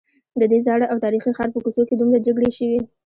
ددې 0.41 0.59
زاړه 0.65 0.85
او 0.91 0.97
تاریخي 1.03 1.31
ښار 1.37 1.49
په 1.53 1.59
کوڅو 1.63 1.81
کې 1.87 1.95
دومره 1.97 2.23
جګړې 2.27 2.49
شوي. 2.57 2.79